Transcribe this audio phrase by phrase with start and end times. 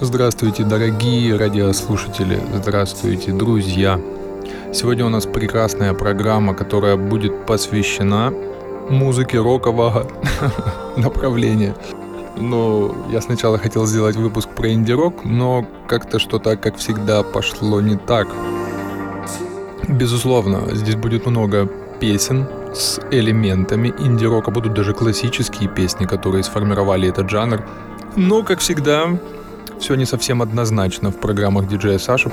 [0.00, 4.00] Здравствуйте, дорогие радиослушатели, здравствуйте, друзья.
[4.72, 8.32] Сегодня у нас прекрасная программа, которая будет посвящена
[8.88, 10.08] музыке рокового
[10.96, 11.74] направления.
[12.36, 17.96] Но я сначала хотел сделать выпуск про инди-рок, но как-то что-то, как всегда, пошло не
[17.96, 18.28] так.
[19.88, 27.28] Безусловно, здесь будет много песен с элементами инди-рока, будут даже классические песни, которые сформировали этот
[27.28, 27.66] жанр.
[28.14, 29.18] Но, как всегда,
[29.78, 32.30] все не совсем однозначно в программах диджея Саши.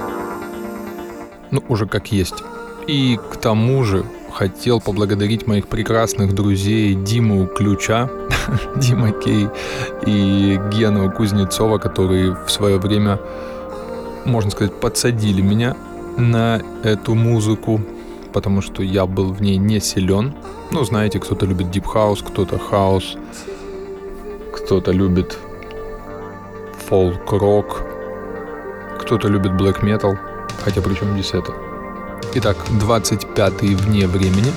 [1.51, 2.43] Ну, уже как есть.
[2.87, 8.09] И к тому же хотел поблагодарить моих прекрасных друзей Диму Ключа,
[8.75, 9.47] Дима Кей
[10.05, 13.19] и Гену Кузнецова, которые в свое время,
[14.25, 15.75] можно сказать, подсадили меня
[16.17, 17.81] на эту музыку,
[18.33, 20.33] потому что я был в ней не силен.
[20.71, 23.17] Ну, знаете, кто-то любит deep house, кто-то house,
[24.53, 25.37] кто-то любит
[26.87, 27.83] фолк-рок,
[28.99, 30.17] кто-то любит black metal,
[30.63, 31.53] хотя причем здесь это.
[32.35, 34.51] Итак, 25-й вне времени.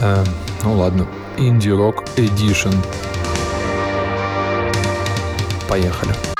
[0.00, 0.22] Э,
[0.64, 2.74] ну ладно, Indie Rock Edition.
[5.68, 6.39] Поехали.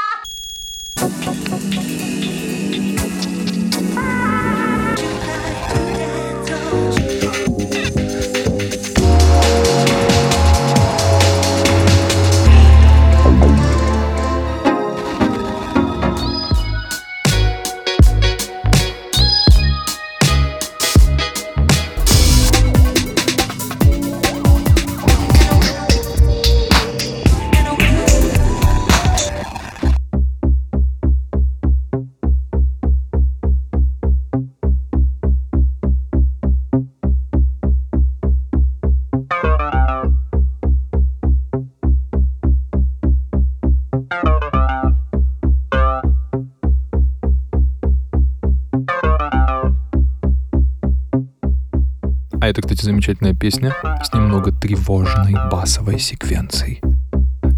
[52.50, 56.80] Это, кстати, замечательная песня с немного тревожной басовой секвенцией,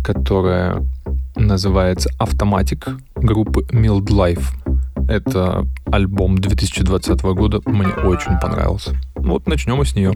[0.05, 0.87] которая
[1.35, 4.45] называется «Автоматик» группы Mild Life.
[5.09, 8.95] Это альбом 2020 года, мне очень понравился.
[9.15, 10.13] Вот начнем мы с нее.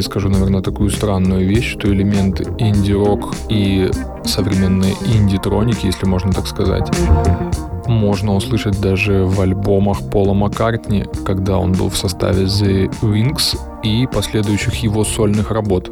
[0.00, 3.90] Знаете, скажу, наверное, такую странную вещь, что элементы инди-рок и
[4.24, 6.88] современные инди-троники, если можно так сказать,
[7.86, 14.06] можно услышать даже в альбомах Пола Маккартни, когда он был в составе The Wings и
[14.06, 15.90] последующих его сольных работ.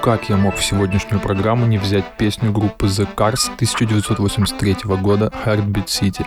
[0.00, 5.86] Как я мог в сегодняшнюю программу не взять песню группы The Cars 1983 года Heartbeat
[5.86, 6.26] City.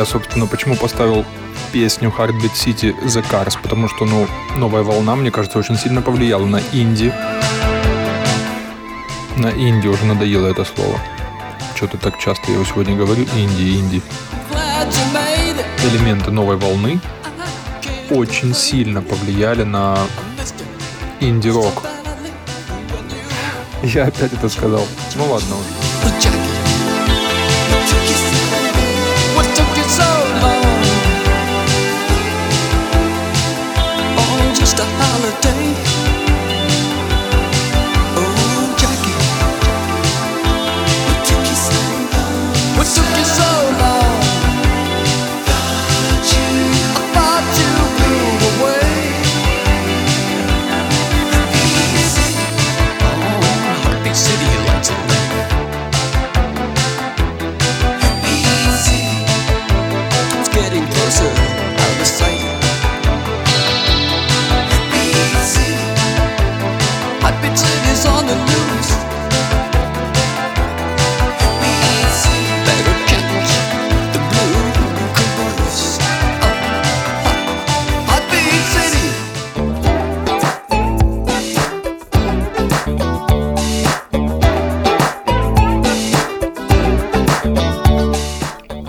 [0.00, 1.26] Я, собственно, почему поставил
[1.72, 4.26] песню Heartbeat City The Cars, потому что, ну,
[4.56, 7.12] новая волна, мне кажется, очень сильно повлияла на инди.
[9.36, 10.98] На инди уже надоело это слово.
[11.76, 13.24] Что-то так часто я его сегодня говорю.
[13.36, 14.02] Инди, инди.
[15.84, 16.98] Элементы новой волны
[18.08, 19.98] очень сильно повлияли на
[21.20, 21.82] инди-рок.
[23.82, 24.86] Я опять это сказал.
[25.16, 26.49] Ну ладно уже.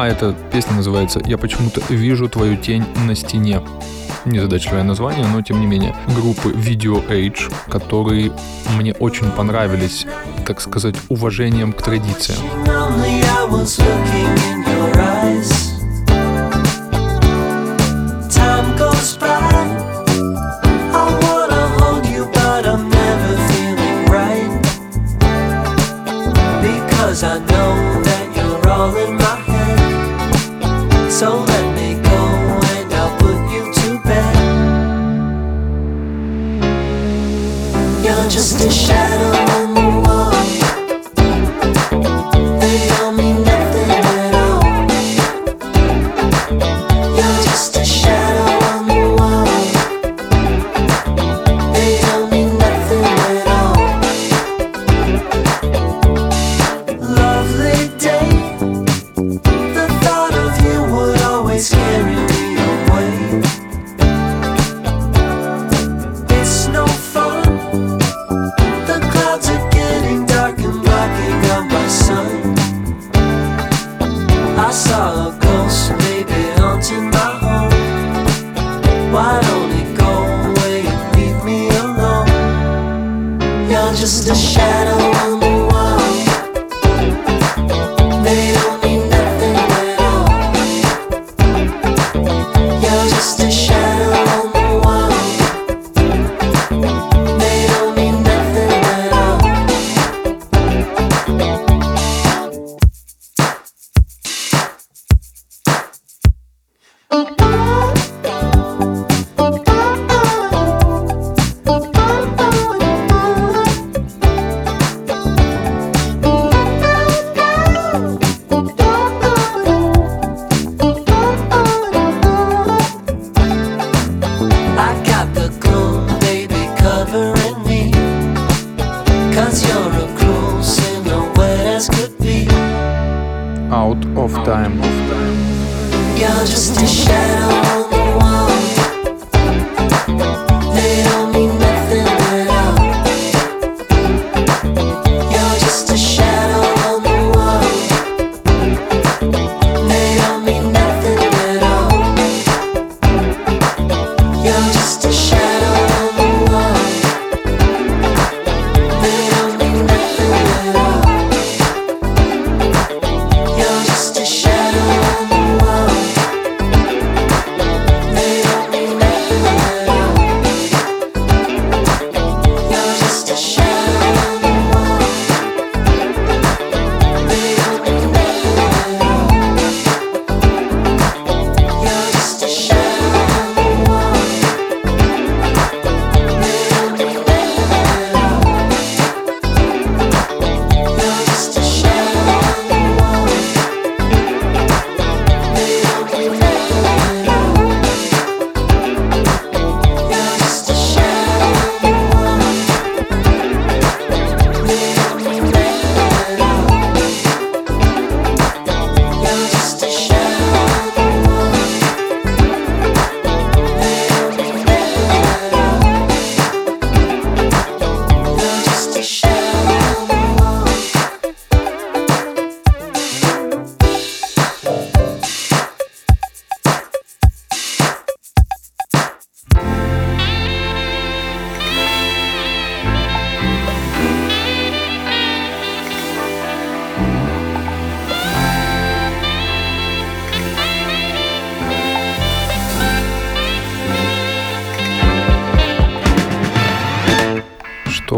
[0.08, 3.62] Эта песня называется «Я почему-то вижу твою тень на стене».
[4.26, 5.96] Незадачливое название, но тем не менее.
[6.16, 8.32] Группы Video Age, которые
[8.78, 10.06] мне очень понравились,
[10.46, 12.40] так сказать, уважением к традициям.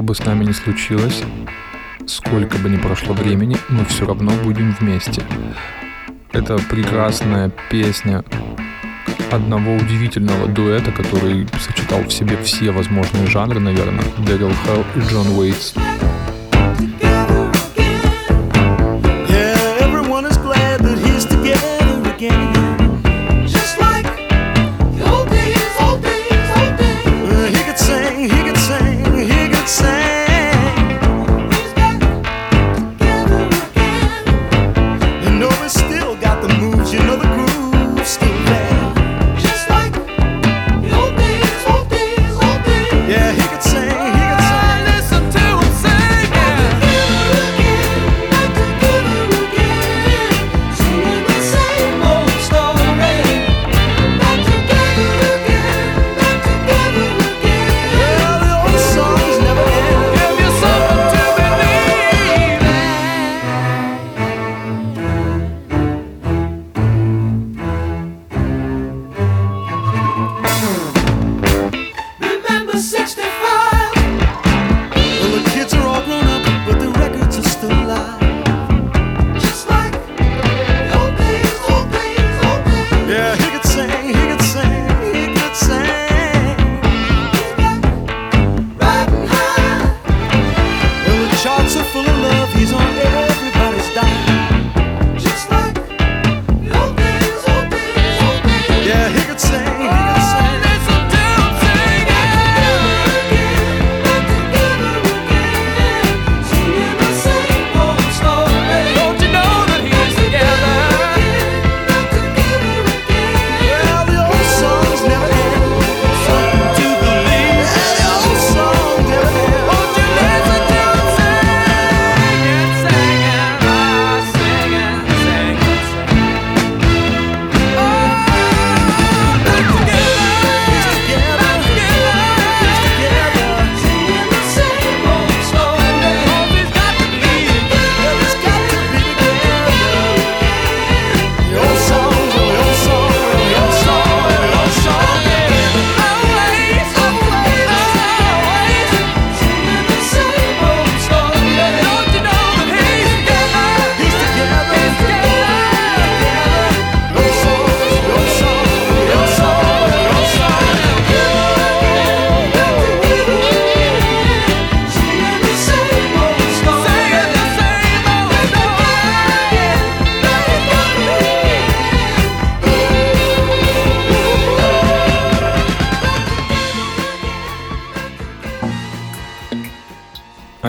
[0.01, 1.23] Бы с нами ни случилось,
[2.07, 5.23] сколько бы ни прошло времени, мы все равно будем вместе.
[6.31, 8.23] Это прекрасная песня
[9.31, 15.27] одного удивительного дуэта, который сочетал в себе все возможные жанры, наверное, Дэрил Хелл и Джон
[15.37, 15.73] Уэйтс.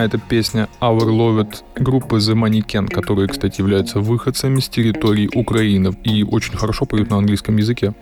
[0.05, 6.23] Это песня Our Loved группы The Mannequin, которые, кстати, являются выходцами с территории Украины и
[6.23, 7.93] очень хорошо поют на английском языке.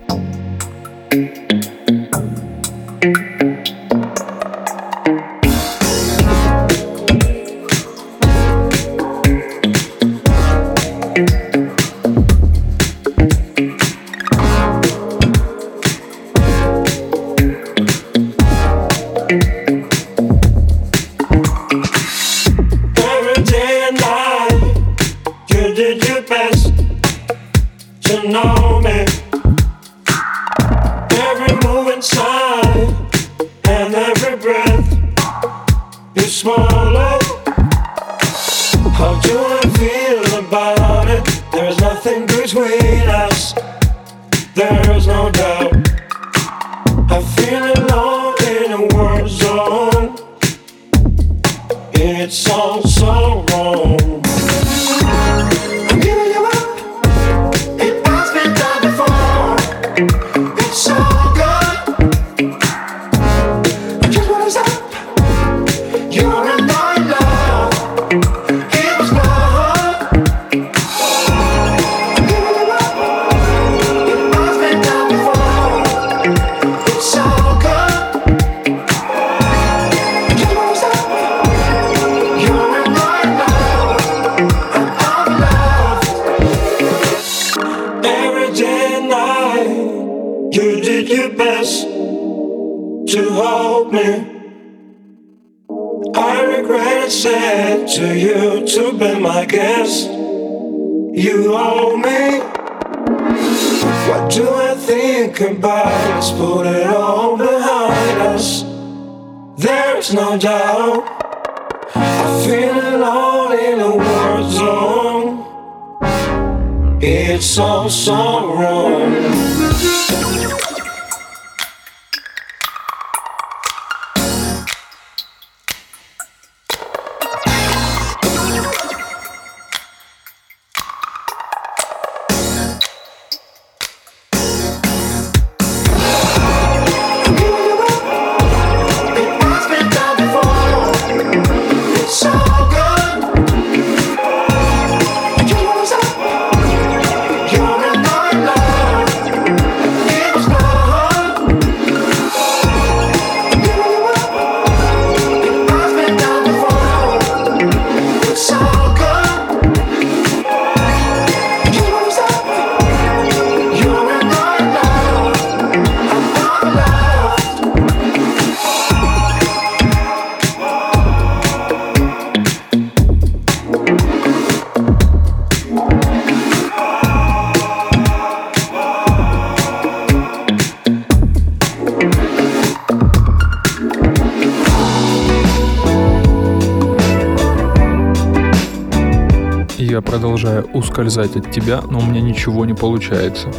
[190.01, 193.49] Продолжаю ускользать от тебя, но у меня ничего не получается.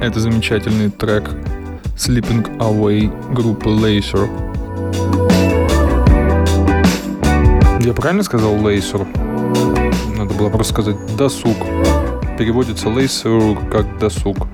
[0.00, 1.30] Это замечательный трек
[1.96, 4.28] Sleeping Away группы Laser.
[7.84, 9.06] Я правильно сказал Laser?
[10.16, 11.56] Надо было просто сказать досуг.
[12.38, 14.48] Переводится Laser как досуг.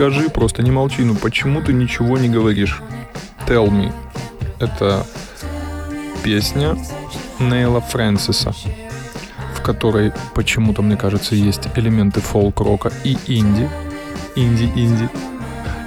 [0.00, 2.80] Скажи, просто не молчи, ну почему ты ничего не говоришь?
[3.46, 3.92] Tell me.
[4.58, 5.06] Это
[6.24, 6.74] песня
[7.38, 8.54] Нейла Фрэнсиса,
[9.54, 13.68] в которой почему-то, мне кажется, есть элементы фолк-рока и инди.
[14.36, 15.10] Инди-инди.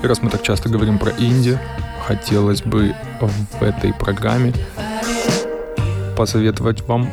[0.03, 1.57] И раз мы так часто говорим про инди,
[2.05, 4.53] хотелось бы в этой программе
[6.15, 7.11] посоветовать вам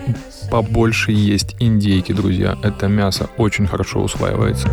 [0.50, 2.58] побольше есть индейки, друзья.
[2.62, 4.68] Это мясо очень хорошо усваивается.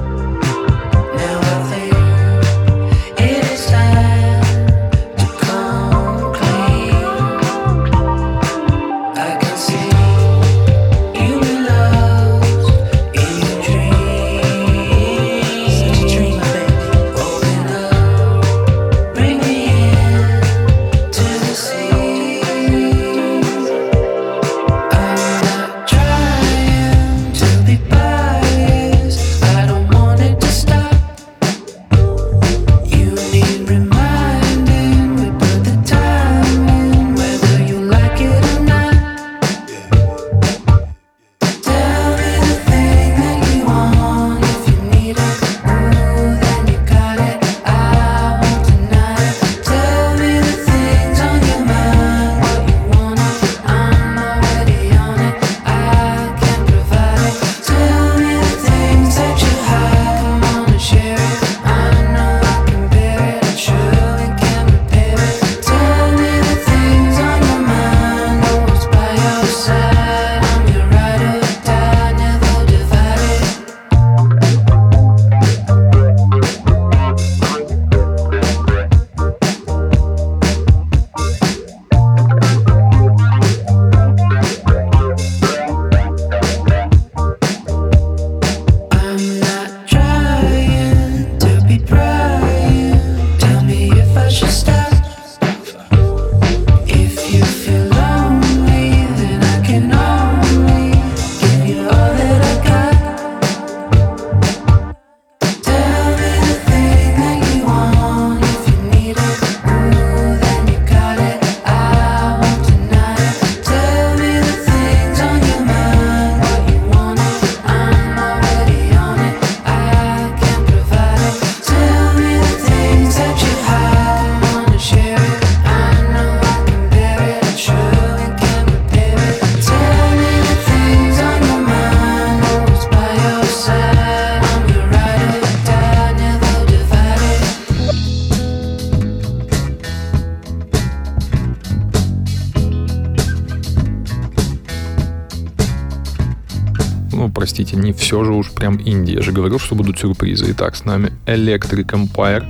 [148.08, 149.16] Все же уж прям Индия.
[149.16, 150.46] Я же говорил, что будут сюрпризы.
[150.52, 152.46] Итак, с нами Electric Empire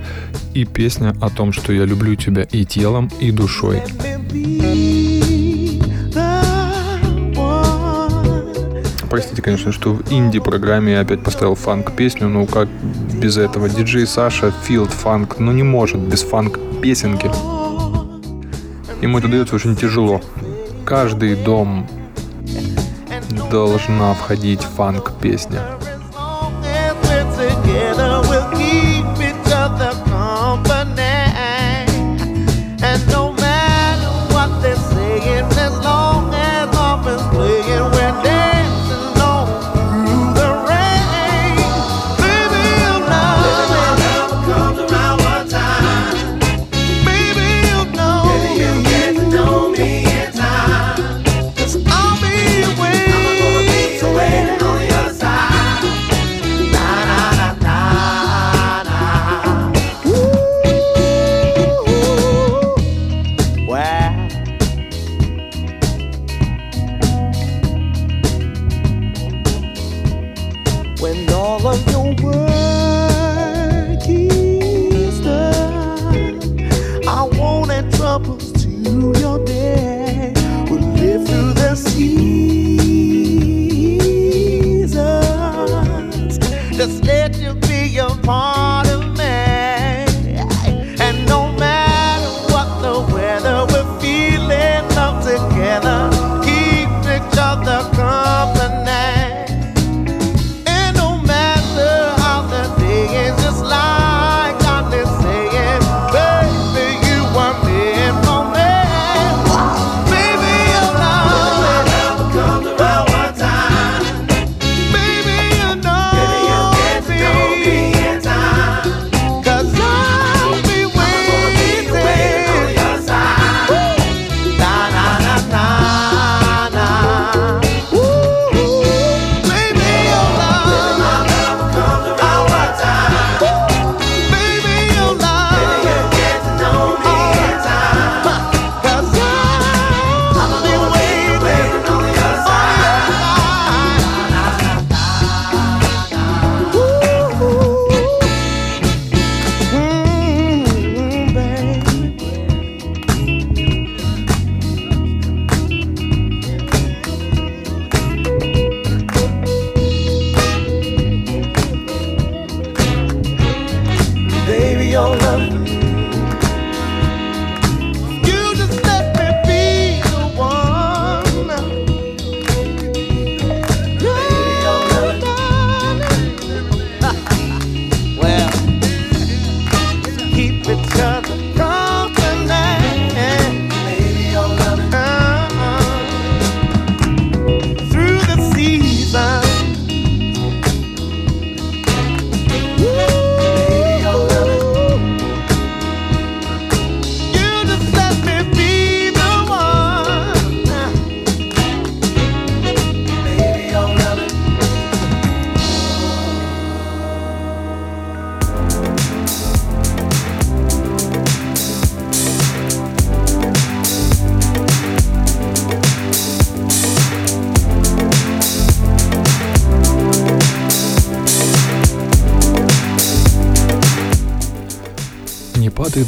[0.54, 3.82] и песня о том, что я люблю тебя и телом, и душой.
[9.10, 12.70] Простите, конечно, что в инди-программе я опять поставил фанк-песню, но как
[13.20, 13.67] без этого?
[13.67, 17.32] Диджей Саша, Field Фанк, ну не может без фанк-песенки.
[19.02, 20.22] Ему это дается очень тяжело.
[20.86, 21.88] Каждый дом
[23.49, 25.62] должна входить фанк-песня.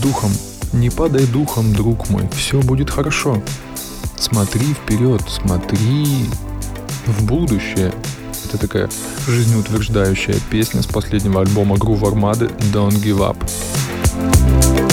[0.09, 0.31] Духом,
[0.73, 3.43] не падай духом, друг мой, все будет хорошо.
[4.17, 6.25] Смотри вперед, смотри
[7.05, 7.93] в будущее.
[8.45, 8.89] Это такая
[9.27, 14.88] жизнеутверждающая песня с последнего альбома Groove Armada Don't Give Up.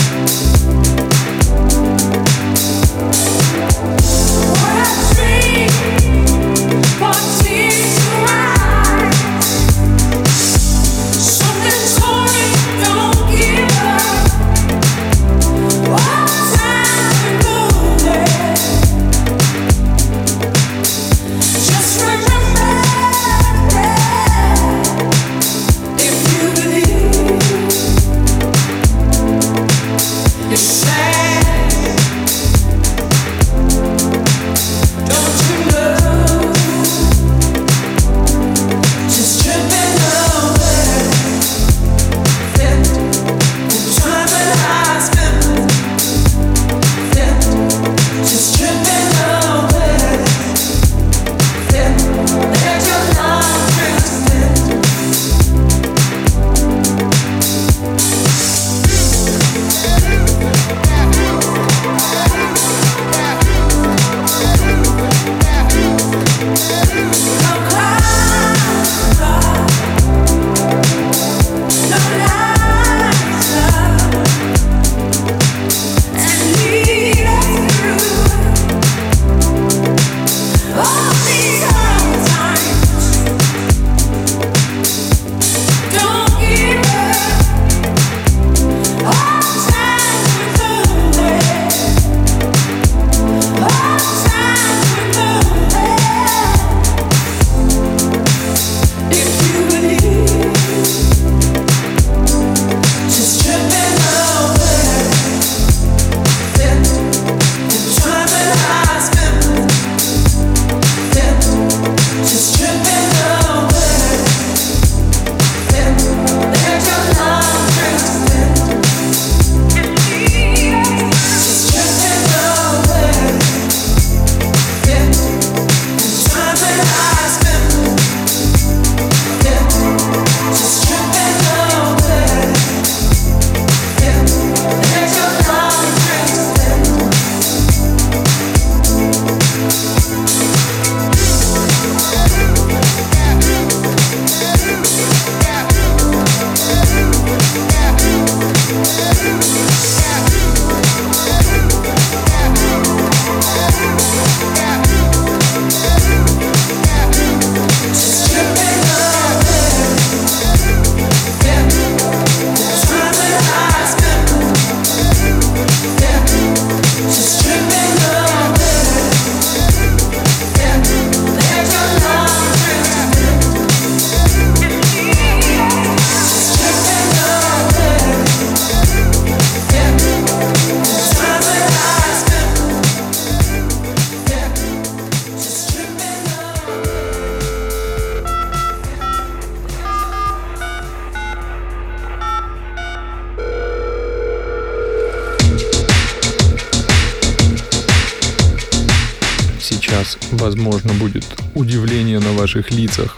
[200.31, 201.25] Возможно, будет
[201.55, 203.17] удивление на ваших лицах.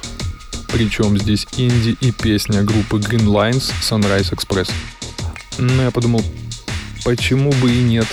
[0.72, 4.72] Причем здесь инди и песня группы Green Lines Sunrise Express.
[5.58, 6.24] Но я подумал,
[7.04, 8.08] почему бы и нет?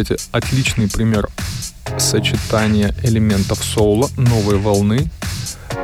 [0.00, 1.28] Кстати, отличный пример
[1.98, 5.10] сочетания элементов соула, новой волны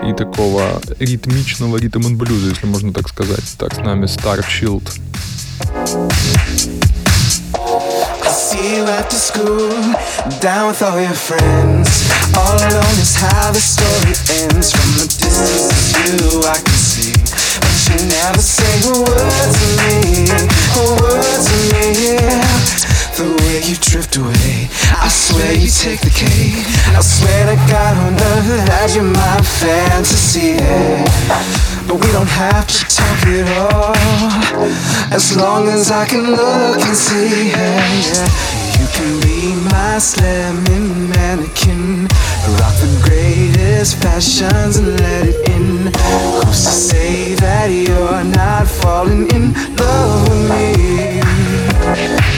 [0.06, 3.42] и такого ритмичного ритм блюза, если можно так сказать.
[3.58, 4.88] Так, с нами Star Shield.
[8.30, 9.70] see you after school,
[10.40, 11.88] down with all your friends.
[12.36, 14.70] All alone is how the story ends.
[14.70, 17.14] From a distance, it's you I can see,
[17.62, 22.93] but you never say a word to me, a word to me.
[23.54, 26.66] Way you drift away, I swear you take the cake.
[26.90, 30.58] I swear to God on earth that you're my fantasy.
[31.86, 33.94] But we don't have to talk at all
[35.14, 37.54] As long as I can look and see.
[38.74, 42.08] You can be my slamming mannequin
[42.58, 45.94] Rock the greatest fashions and let it in
[46.42, 52.33] Who's to say that you're not falling in love with me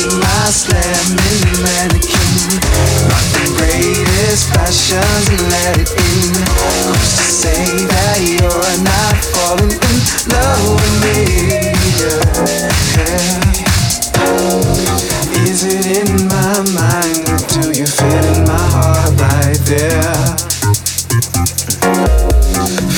[0.00, 2.32] be my slamming mannequin
[3.08, 6.32] Rock the greatest fashions and let it in
[6.88, 9.96] Who's to say that you're not falling in
[10.32, 11.18] love with me
[12.00, 12.40] yeah.
[15.44, 20.36] Is it in my mind or do you feel in my heart right there?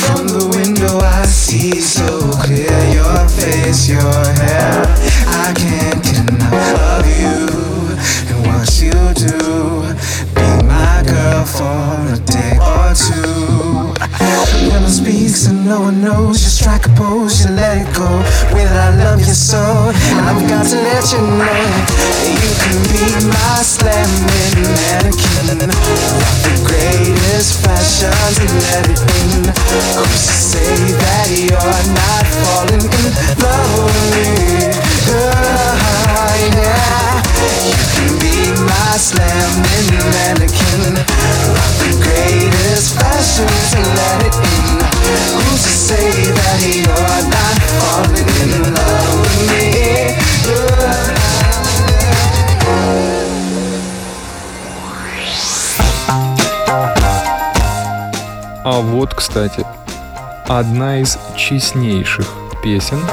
[0.03, 4.85] From the window I see so clear your face, your hair.
[5.27, 7.41] I can't get enough of you.
[8.31, 9.39] And what you do
[10.35, 13.42] Be my girl for a day or two
[14.03, 16.43] When I speak so no one knows.
[16.43, 18.09] You strike a pose, you let it go.
[18.51, 19.63] That I love you so?
[20.27, 21.63] I've got to let you know
[22.27, 25.63] You can be my slamming mannequin.
[25.63, 33.07] The greatest fashions and let it in to say that you're not falling in
[33.39, 34.75] love with me?
[35.15, 37.22] Ah, yeah.
[58.65, 59.67] А вот, кстати,
[60.47, 62.27] одна из честнейших
[62.63, 63.05] песен.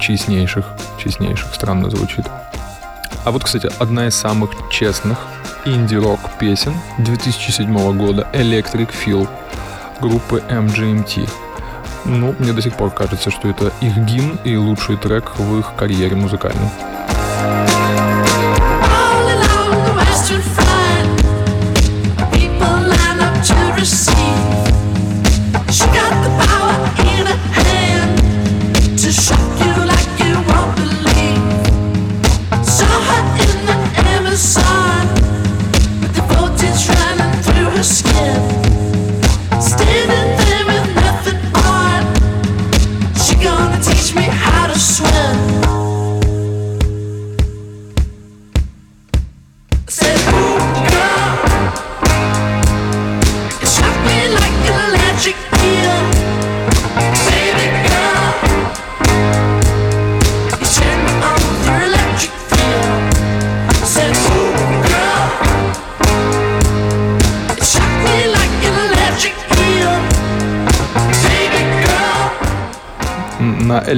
[0.00, 0.66] Честнейших,
[0.98, 2.26] честнейших, странно звучит.
[3.24, 5.18] А вот, кстати, одна из самых честных
[5.66, 9.28] инди-рок песен 2007 года Electric Feel
[10.00, 11.28] группы MGMT.
[12.06, 15.74] Ну, мне до сих пор кажется, что это их гимн и лучший трек в их
[15.76, 16.70] карьере музыкальной.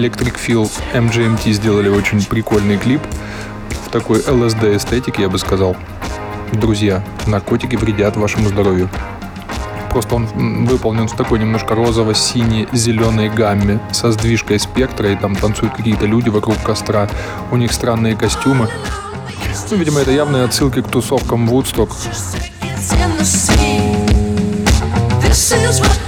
[0.02, 3.00] Electric Feel MGMT сделали очень прикольный клип
[3.86, 5.76] в такой LSD эстетике, я бы сказал.
[6.50, 8.90] Друзья, наркотики вредят вашему здоровью.
[9.92, 10.26] Просто он
[10.66, 16.60] выполнен в такой немножко розово-сине-зеленой гамме со сдвижкой спектра, и там танцуют какие-то люди вокруг
[16.64, 17.08] костра.
[17.52, 18.68] У них странные костюмы.
[19.70, 21.90] Ну, видимо, это явные отсылки к тусовкам Вудсток.
[25.22, 26.01] This is what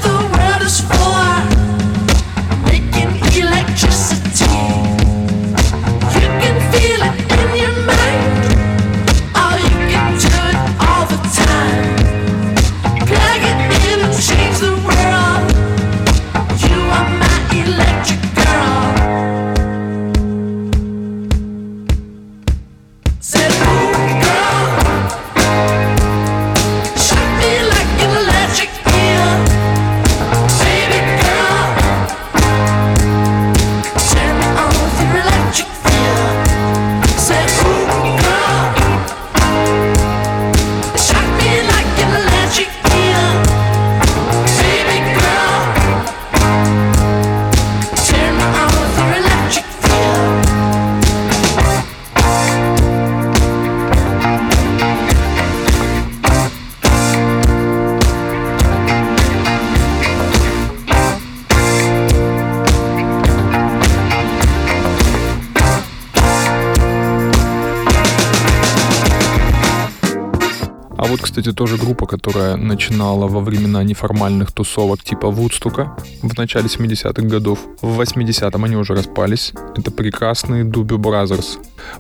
[71.45, 77.59] Кстати, тоже группа, которая начинала во времена неформальных тусовок типа Вудстока в начале 70-х годов.
[77.82, 79.53] В 80-м они уже распались.
[79.76, 81.59] Это прекрасные Doobie Brothers.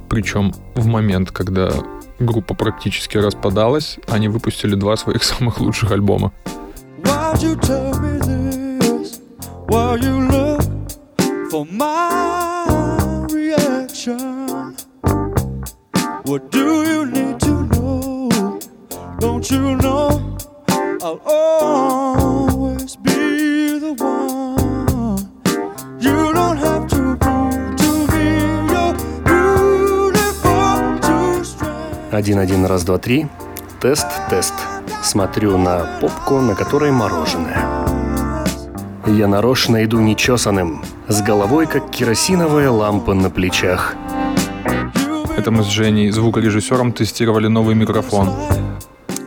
[0.08, 1.70] Причем в момент, когда
[2.18, 6.32] группа практически распадалась, они выпустили два своих самых лучших альбома.
[16.26, 17.13] What do you?
[19.24, 20.10] Don't you know
[21.02, 25.18] I'll always be the one?
[25.98, 28.26] You don't have to prove to me
[28.68, 28.94] you're
[29.24, 32.12] beautiful to strange.
[32.12, 33.26] Один-один, раз, два, три.
[33.80, 34.52] Тест, тест.
[35.02, 37.64] Смотрю на попку, на которой мороженое.
[39.06, 43.94] Я нарочно иду нечесанным, с головой, как керосиновая лампа на плечах.
[45.38, 48.30] Это мы с Женей, звукорежиссером, тестировали новый микрофон.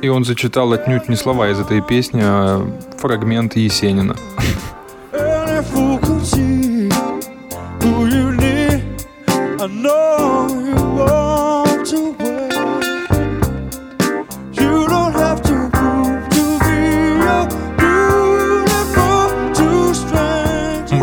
[0.02, 2.66] И он зачитал отнюдь не слова из этой песни, а
[2.98, 4.16] фрагмент Есенина.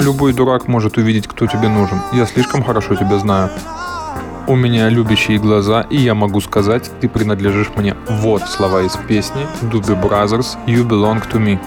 [0.00, 1.98] Любой дурак может увидеть, кто тебе нужен.
[2.12, 3.50] Я слишком хорошо тебя знаю.
[4.46, 7.96] У меня любящие глаза, и я могу сказать, ты принадлежишь мне.
[8.06, 11.58] Вот слова из песни Doobie Brothers «You belong to me».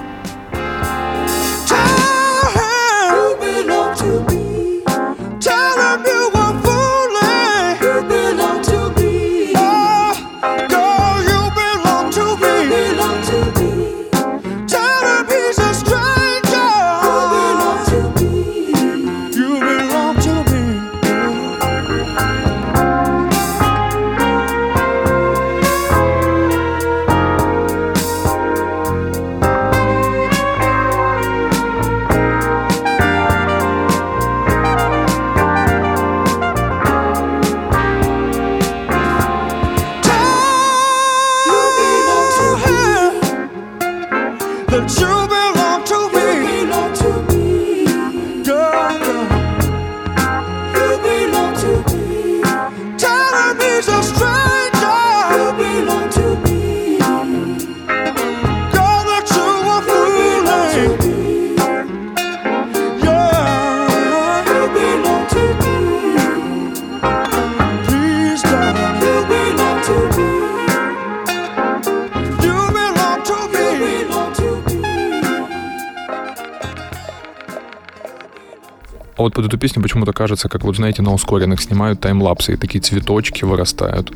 [79.38, 83.45] Под эту песню почему-то кажется, как вот, знаете, на ускоренных снимают таймлапсы, и такие цветочки
[83.45, 84.11] вырастают,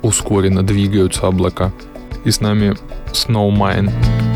[0.00, 1.70] ускоренно двигаются облака.
[2.24, 2.74] И с нами
[3.12, 3.92] Snowmine.
[3.92, 4.33] Further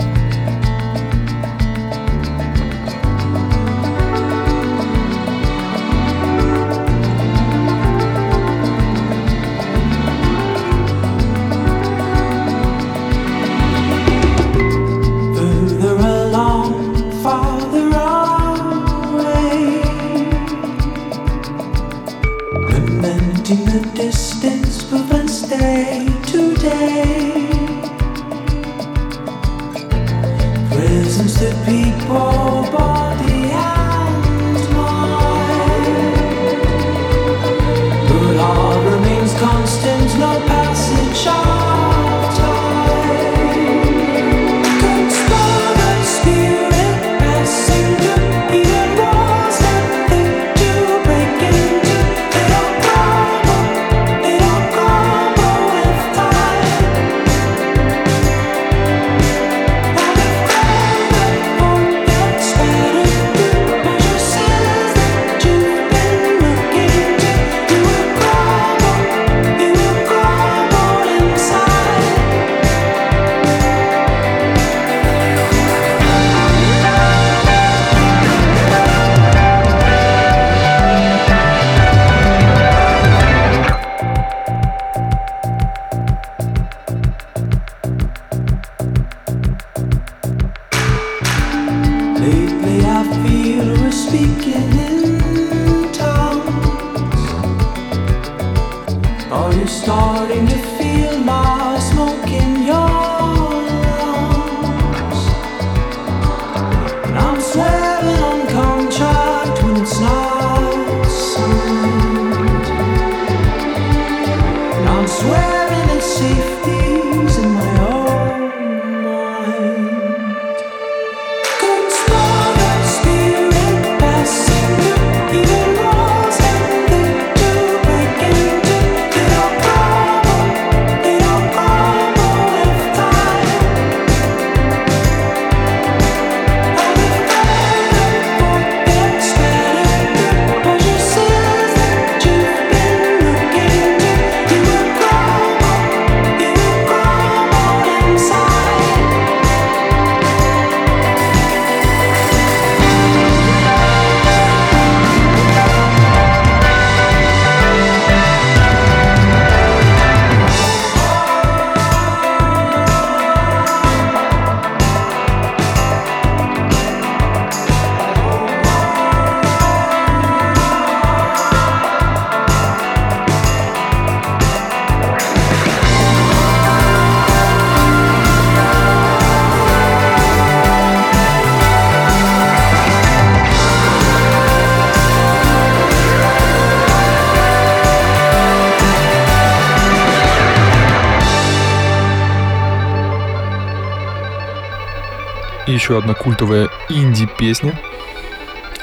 [195.79, 197.73] еще одна культовая инди-песня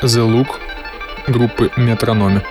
[0.01, 0.61] The Look
[1.27, 2.41] группы Метрономи.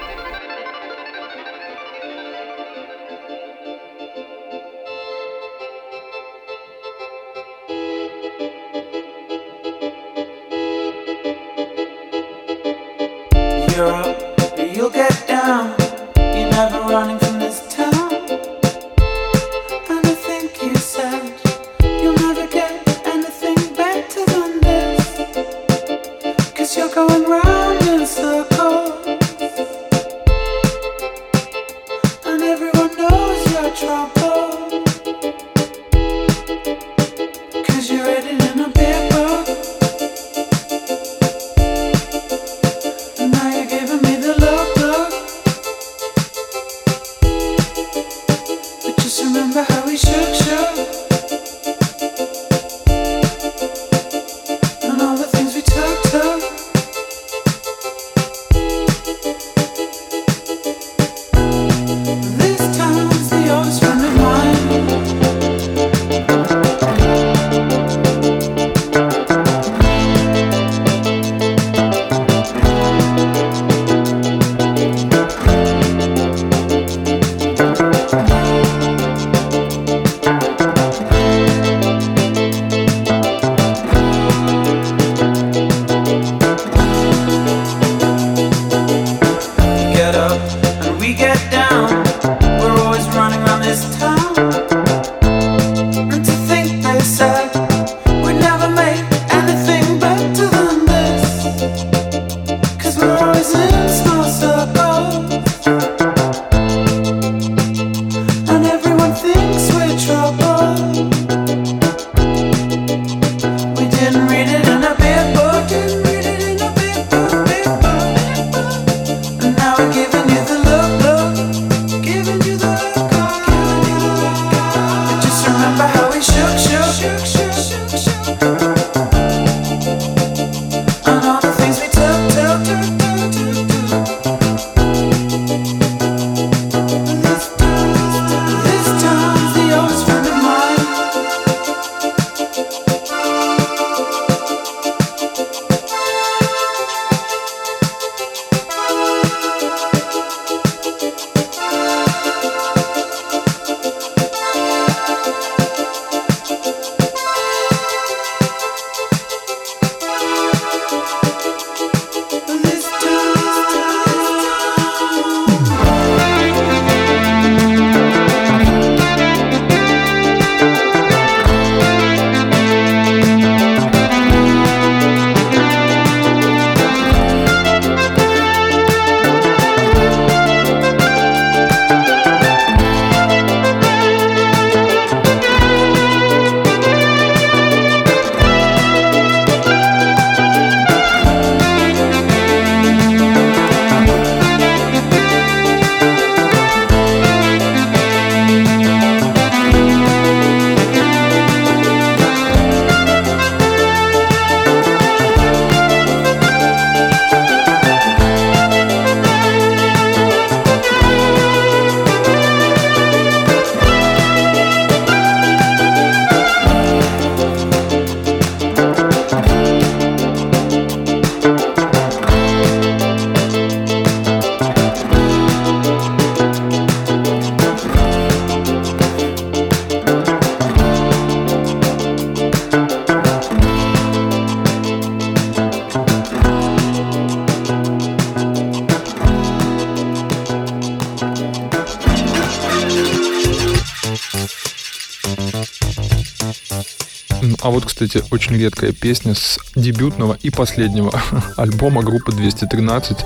[248.07, 251.13] кстати, очень редкая песня с дебютного и последнего
[251.57, 253.19] альбома группы 213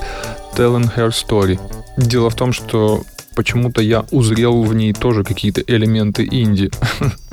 [0.55, 1.59] Telling Her Story.
[1.97, 3.03] Дело в том, что
[3.35, 6.71] почему-то я узрел в ней тоже какие-то элементы инди.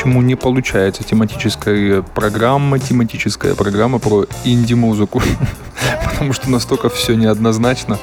[0.00, 5.22] почему не получается тематическая программа, тематическая программа про инди-музыку.
[6.10, 7.98] Потому что настолько все неоднозначно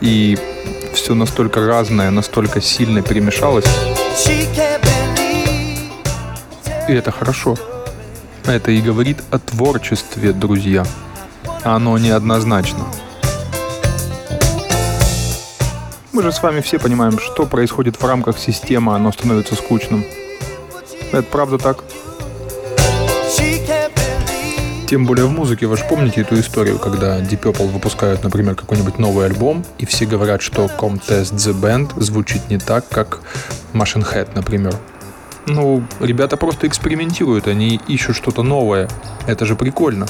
[0.00, 0.36] и
[0.94, 3.66] все настолько разное, настолько сильно перемешалось.
[6.88, 7.56] И это хорошо.
[8.44, 10.84] Это и говорит о творчестве, друзья.
[11.62, 12.84] Оно неоднозначно.
[16.12, 20.04] Мы же с вами все понимаем, что происходит в рамках системы, оно становится скучным.
[21.12, 21.84] Это правда так.
[24.92, 28.98] Тем более в музыке, вы же помните эту историю, когда Deep Purple выпускают, например, какой-нибудь
[28.98, 33.20] новый альбом, и все говорят, что Comtest The Band звучит не так, как
[33.72, 34.74] Machine Head, например.
[35.46, 38.88] Ну, ребята просто экспериментируют, они ищут что-то новое.
[39.26, 40.06] Это же прикольно.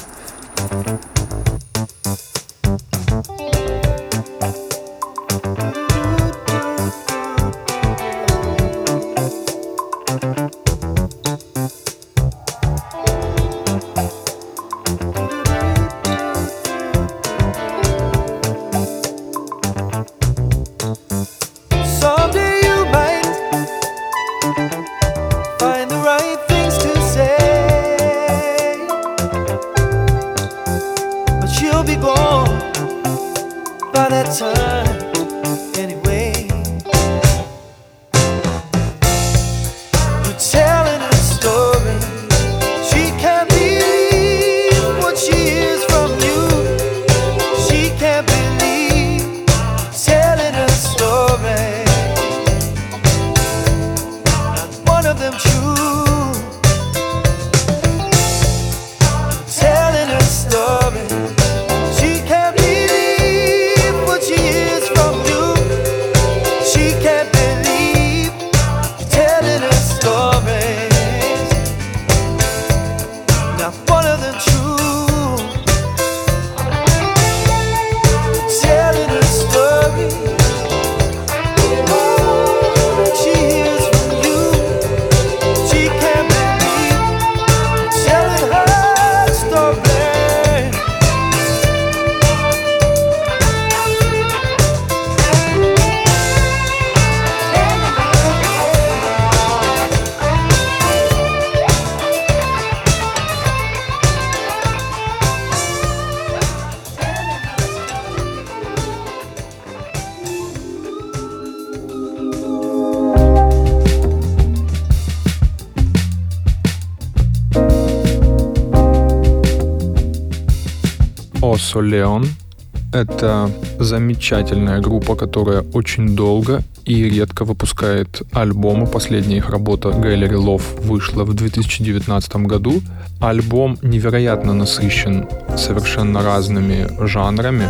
[121.83, 122.27] Леон—
[122.93, 128.87] это замечательная группа, которая очень долго и редко выпускает альбомы.
[128.87, 132.81] Последняя их работа Gallery Love вышла в 2019 году.
[133.19, 135.27] Альбом невероятно насыщен
[135.57, 137.67] совершенно разными жанрами.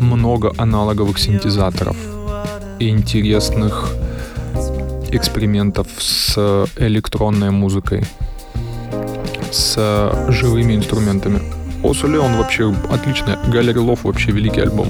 [0.00, 1.96] Много аналоговых синтезаторов
[2.78, 3.94] и интересных
[5.16, 6.36] экспериментов с
[6.76, 8.04] электронной музыкой,
[9.50, 9.76] с
[10.28, 11.40] живыми инструментами.
[11.82, 13.34] Осу Леон вообще отличный.
[13.80, 14.88] Love вообще великий альбом.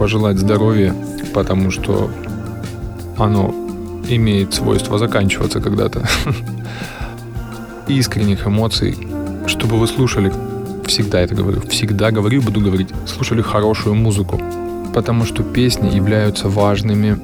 [0.00, 0.94] Пожелать здоровья,
[1.34, 2.10] потому что
[3.18, 3.54] оно
[4.08, 6.08] имеет свойство заканчиваться когда-то.
[7.86, 8.96] Искренних эмоций,
[9.46, 10.32] чтобы вы слушали,
[10.86, 14.40] всегда это говорю, всегда говорю буду говорить, слушали хорошую музыку,
[14.94, 17.18] потому что песни являются важными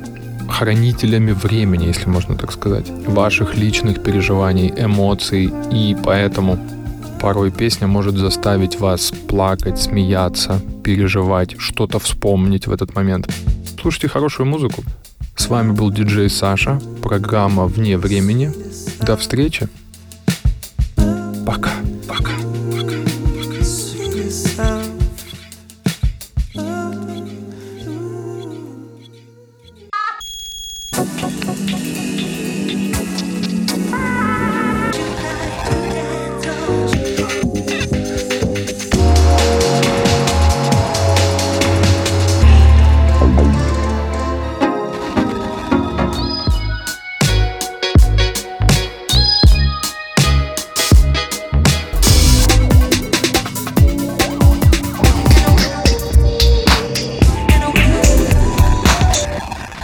[0.47, 6.59] хранителями времени, если можно так сказать, ваших личных переживаний, эмоций, и поэтому
[7.22, 13.28] порой песня может заставить вас плакать, смеяться, переживать, что-то вспомнить в этот момент.
[13.80, 14.84] Слушайте хорошую музыку.
[15.34, 18.53] С вами был диджей Саша, программа «Вне времени».
[19.05, 19.68] До встречи.